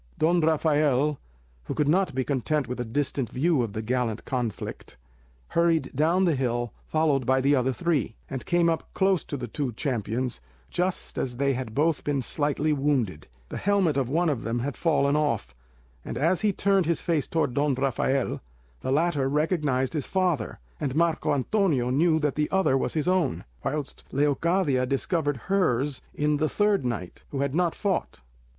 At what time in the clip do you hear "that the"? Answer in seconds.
22.21-22.49